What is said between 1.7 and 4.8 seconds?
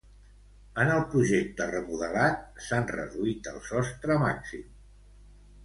remodelat s'han reduït el sostre màxim.